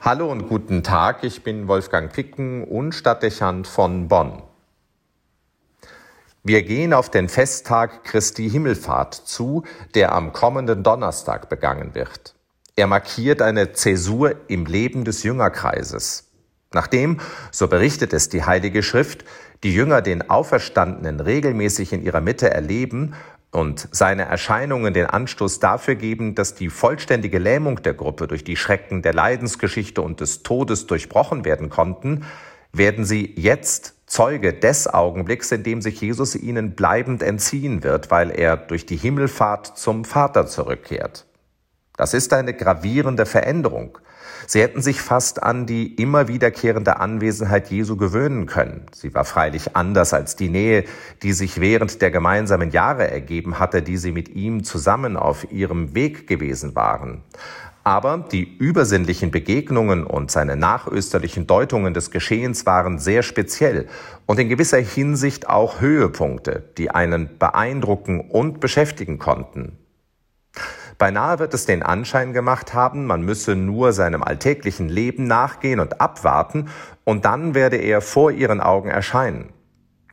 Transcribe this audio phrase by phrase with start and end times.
[0.00, 4.42] Hallo und guten Tag, ich bin Wolfgang Picken und Stadtdechant von Bonn.
[6.42, 9.64] Wir gehen auf den Festtag Christi Himmelfahrt zu,
[9.94, 12.34] der am kommenden Donnerstag begangen wird.
[12.74, 16.30] Er markiert eine Zäsur im Leben des Jüngerkreises.
[16.72, 17.20] Nachdem,
[17.50, 19.24] so berichtet es die Heilige Schrift,
[19.62, 23.14] die Jünger den Auferstandenen regelmäßig in ihrer Mitte erleben
[23.50, 28.56] und seine Erscheinungen den Anstoß dafür geben, dass die vollständige Lähmung der Gruppe durch die
[28.56, 32.24] Schrecken der Leidensgeschichte und des Todes durchbrochen werden konnten,
[32.72, 38.30] werden sie jetzt Zeuge des Augenblicks, in dem sich Jesus ihnen bleibend entziehen wird, weil
[38.30, 41.26] er durch die Himmelfahrt zum Vater zurückkehrt.
[41.96, 43.98] Das ist eine gravierende Veränderung.
[44.46, 48.86] Sie hätten sich fast an die immer wiederkehrende Anwesenheit Jesu gewöhnen können.
[48.92, 50.84] Sie war freilich anders als die Nähe,
[51.22, 55.94] die sich während der gemeinsamen Jahre ergeben hatte, die sie mit ihm zusammen auf ihrem
[55.94, 57.22] Weg gewesen waren.
[57.88, 63.88] Aber die übersinnlichen Begegnungen und seine nachösterlichen Deutungen des Geschehens waren sehr speziell
[64.26, 69.78] und in gewisser Hinsicht auch Höhepunkte, die einen beeindrucken und beschäftigen konnten.
[70.98, 76.00] Beinahe wird es den Anschein gemacht haben, man müsse nur seinem alltäglichen Leben nachgehen und
[76.00, 76.68] abwarten,
[77.04, 79.52] und dann werde er vor ihren Augen erscheinen.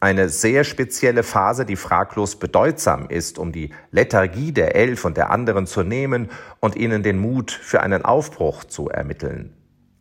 [0.00, 5.30] Eine sehr spezielle Phase, die fraglos bedeutsam ist, um die Lethargie der Elf und der
[5.30, 6.28] anderen zu nehmen
[6.60, 9.54] und ihnen den Mut für einen Aufbruch zu ermitteln.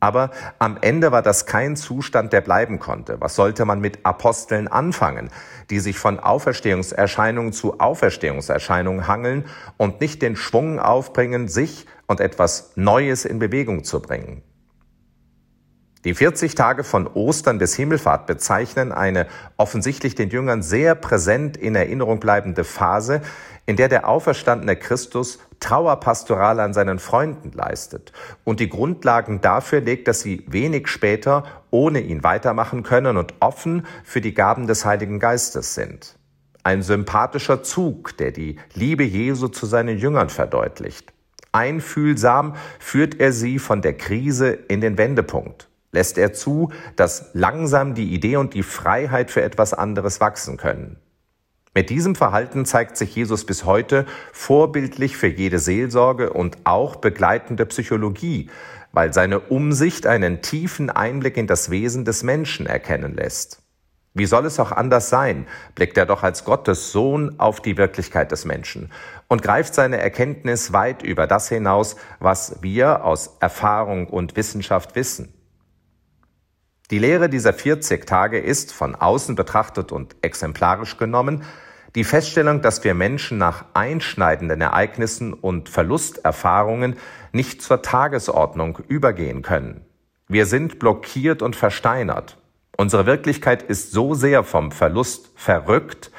[0.05, 3.19] Aber am Ende war das kein Zustand, der bleiben konnte.
[3.21, 5.31] Was sollte man mit Aposteln anfangen,
[5.71, 9.45] die sich von Auferstehungserscheinungen zu Auferstehungserscheinungen hangeln
[9.77, 14.43] und nicht den Schwung aufbringen, sich und etwas Neues in Bewegung zu bringen?
[16.05, 19.25] Die 40 Tage von Ostern bis Himmelfahrt bezeichnen eine
[19.57, 23.21] offensichtlich den Jüngern sehr präsent in Erinnerung bleibende Phase,
[23.65, 28.11] in der der auferstandene Christus Trauerpastoral an seinen Freunden leistet
[28.43, 33.87] und die Grundlagen dafür legt, dass sie wenig später ohne ihn weitermachen können und offen
[34.03, 36.19] für die Gaben des Heiligen Geistes sind.
[36.61, 41.13] Ein sympathischer Zug, der die Liebe Jesu zu seinen Jüngern verdeutlicht.
[41.51, 45.67] Einfühlsam führt er sie von der Krise in den Wendepunkt.
[45.95, 50.97] Lässt er zu, dass langsam die Idee und die Freiheit für etwas anderes wachsen können.
[51.73, 57.65] Mit diesem Verhalten zeigt sich Jesus bis heute vorbildlich für jede Seelsorge und auch begleitende
[57.65, 58.49] Psychologie,
[58.91, 63.61] weil seine Umsicht einen tiefen Einblick in das Wesen des Menschen erkennen lässt.
[64.13, 68.33] Wie soll es auch anders sein, blickt er doch als Gottes Sohn auf die Wirklichkeit
[68.33, 68.91] des Menschen
[69.29, 75.34] und greift seine Erkenntnis weit über das hinaus, was wir aus Erfahrung und Wissenschaft wissen.
[76.91, 81.43] Die Lehre dieser 40 Tage ist, von außen betrachtet und exemplarisch genommen,
[81.95, 86.97] die Feststellung, dass wir Menschen nach einschneidenden Ereignissen und Verlusterfahrungen
[87.31, 89.85] nicht zur Tagesordnung übergehen können.
[90.27, 92.37] Wir sind blockiert und versteinert.
[92.77, 96.11] Unsere Wirklichkeit ist so sehr vom Verlust verrückt,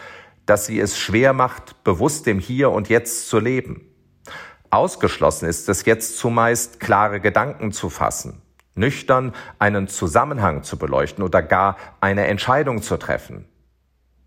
[0.47, 3.83] dass sie es schwer macht, bewusst im Hier und Jetzt zu leben.
[4.71, 8.41] Ausgeschlossen ist es jetzt zumeist, klare Gedanken zu fassen,
[8.77, 13.47] nüchtern einen Zusammenhang zu beleuchten oder gar eine Entscheidung zu treffen.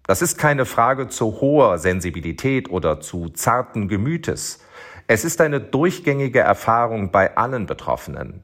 [0.05, 4.59] Das ist keine Frage zu hoher Sensibilität oder zu zarten Gemütes.
[5.07, 8.43] Es ist eine durchgängige Erfahrung bei allen Betroffenen.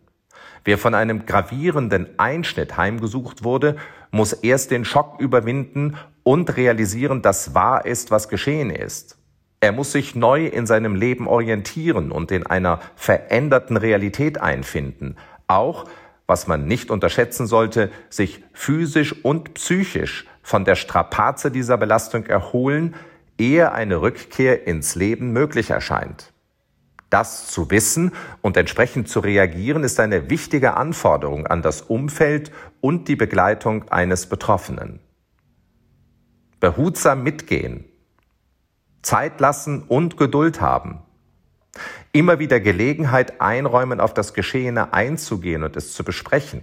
[0.64, 3.76] Wer von einem gravierenden Einschnitt heimgesucht wurde,
[4.12, 9.18] muss erst den Schock überwinden und realisieren, dass wahr ist, was geschehen ist.
[9.60, 15.18] Er muss sich neu in seinem Leben orientieren und in einer veränderten Realität einfinden,
[15.48, 15.86] auch
[16.28, 22.96] was man nicht unterschätzen sollte, sich physisch und psychisch von der Strapaze dieser Belastung erholen,
[23.38, 26.32] ehe eine Rückkehr ins Leben möglich erscheint.
[27.10, 28.12] Das zu wissen
[28.42, 32.52] und entsprechend zu reagieren ist eine wichtige Anforderung an das Umfeld
[32.82, 35.00] und die Begleitung eines Betroffenen.
[36.60, 37.86] Behutsam mitgehen,
[39.04, 41.05] Zeit lassen und Geduld haben,
[42.16, 46.62] immer wieder Gelegenheit einräumen, auf das Geschehene einzugehen und es zu besprechen.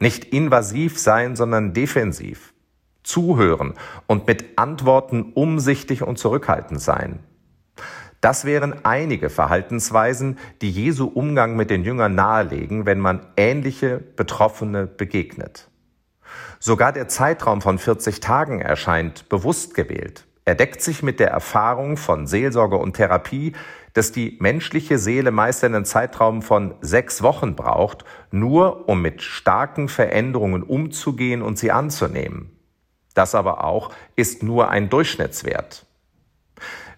[0.00, 2.52] Nicht invasiv sein, sondern defensiv.
[3.04, 3.74] Zuhören
[4.08, 7.20] und mit Antworten umsichtig und zurückhaltend sein.
[8.20, 14.88] Das wären einige Verhaltensweisen, die Jesu Umgang mit den Jüngern nahelegen, wenn man ähnliche Betroffene
[14.88, 15.68] begegnet.
[16.58, 20.26] Sogar der Zeitraum von 40 Tagen erscheint bewusst gewählt.
[20.48, 23.52] Er deckt sich mit der Erfahrung von Seelsorge und Therapie,
[23.94, 29.88] dass die menschliche Seele meist einen Zeitraum von sechs Wochen braucht, nur um mit starken
[29.88, 32.56] Veränderungen umzugehen und sie anzunehmen.
[33.12, 35.84] Das aber auch ist nur ein Durchschnittswert.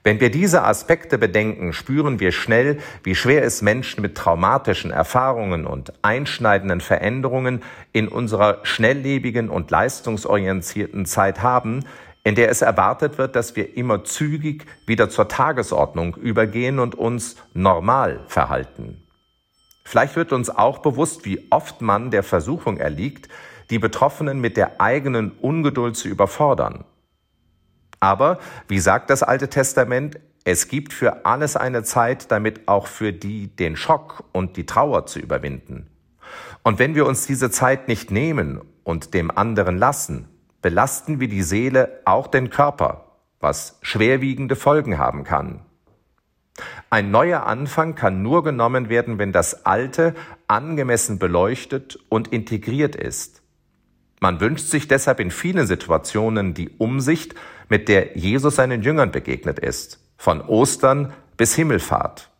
[0.04, 5.66] Wenn wir diese Aspekte bedenken, spüren wir schnell, wie schwer es Menschen mit traumatischen Erfahrungen
[5.66, 7.62] und einschneidenden Veränderungen
[7.92, 11.84] in unserer schnelllebigen und leistungsorientierten Zeit haben,
[12.28, 17.36] in der es erwartet wird, dass wir immer zügig wieder zur Tagesordnung übergehen und uns
[17.54, 19.02] normal verhalten.
[19.82, 23.30] Vielleicht wird uns auch bewusst, wie oft man der Versuchung erliegt,
[23.70, 26.84] die Betroffenen mit der eigenen Ungeduld zu überfordern.
[27.98, 33.14] Aber, wie sagt das Alte Testament, es gibt für alles eine Zeit, damit auch für
[33.14, 35.86] die den Schock und die Trauer zu überwinden.
[36.62, 40.28] Und wenn wir uns diese Zeit nicht nehmen und dem anderen lassen,
[40.62, 43.04] belasten wir die Seele auch den Körper,
[43.40, 45.60] was schwerwiegende Folgen haben kann.
[46.90, 50.14] Ein neuer Anfang kann nur genommen werden, wenn das Alte
[50.48, 53.42] angemessen beleuchtet und integriert ist.
[54.20, 57.34] Man wünscht sich deshalb in vielen Situationen die Umsicht,
[57.68, 62.30] mit der Jesus seinen Jüngern begegnet ist, von Ostern bis Himmelfahrt.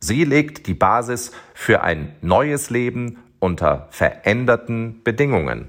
[0.00, 5.68] Sie legt die Basis für ein neues Leben unter veränderten Bedingungen.